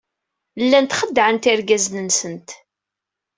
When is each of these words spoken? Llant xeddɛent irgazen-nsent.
Llant 0.63 0.95
xeddɛent 0.99 1.49
irgazen-nsent. 1.51 2.49